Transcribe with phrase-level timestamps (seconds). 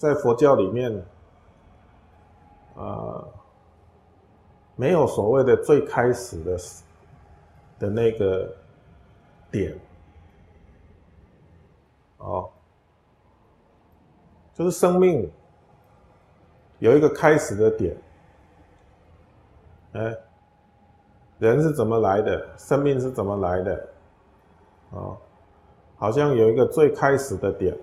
[0.00, 0.90] 在佛教里面，
[2.74, 3.22] 啊，
[4.74, 6.56] 没有所谓的最开始的
[7.78, 8.50] 的那个
[9.50, 9.78] 点，
[12.16, 12.48] 哦，
[14.54, 15.30] 就是生命
[16.78, 17.94] 有一个开始的点，
[19.92, 20.16] 哎，
[21.38, 22.48] 人是怎么来的？
[22.56, 23.88] 生命是怎么来的？
[24.92, 25.12] 啊，
[25.98, 27.76] 好像有一个最开始的点，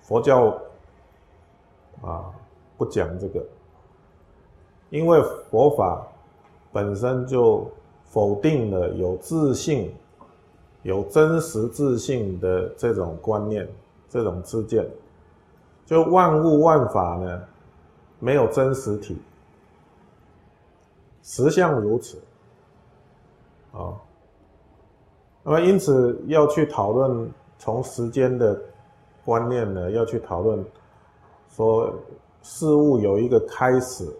[0.00, 0.56] 佛教。
[2.02, 2.30] 啊，
[2.76, 3.44] 不讲这个，
[4.90, 6.06] 因为佛法
[6.72, 7.68] 本身就
[8.04, 9.94] 否定了有自信、
[10.82, 13.66] 有真实自信的这种观念、
[14.08, 14.86] 这种自见。
[15.84, 17.42] 就万物万法呢，
[18.18, 19.16] 没有真实体，
[21.22, 22.18] 实相如此。
[23.72, 23.94] 啊，
[25.42, 28.60] 那么因此要去讨论从时间的
[29.24, 30.64] 观念呢，要去讨论。
[31.56, 31.90] 说
[32.42, 34.14] 事物有一个开始，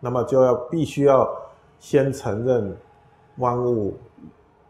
[0.00, 1.30] 那么就要必须要
[1.78, 2.74] 先承认
[3.36, 3.94] 万物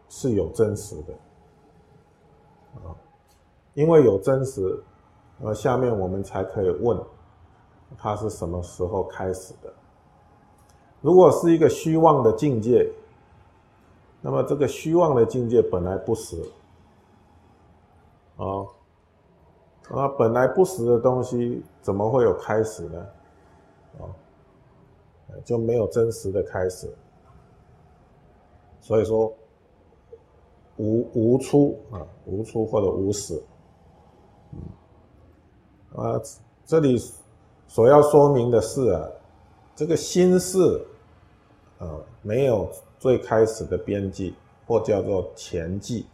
[0.09, 1.13] 是有真实的
[2.75, 2.91] 啊，
[3.73, 4.83] 因为有真实，
[5.39, 7.01] 那下面我们才可以问
[7.97, 9.73] 它是什么时候开始的。
[10.99, 12.91] 如果是一个虚妄的境界，
[14.19, 16.37] 那么这个虚妄的境界本来不实
[18.35, 18.67] 啊。
[19.89, 23.05] 啊，本来不实的东西怎么会有开始呢？
[23.99, 24.07] 啊，
[25.43, 26.91] 就没有真实的开始。
[28.79, 29.31] 所以说，
[30.77, 33.41] 无无出啊，无出或者无始。
[35.95, 36.19] 啊，
[36.65, 36.97] 这里
[37.67, 39.07] 所要说明的是啊，
[39.75, 40.85] 这个心事
[41.77, 44.33] 啊，没有最开始的边际，
[44.65, 46.07] 或叫做前际。